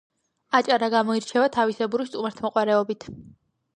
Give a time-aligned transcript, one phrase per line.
[0.59, 3.07] აჭარა გამოირჩევა თავისებური სტუმართმოყვარეობით